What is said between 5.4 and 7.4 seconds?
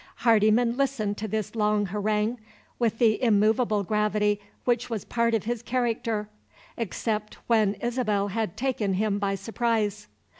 his character except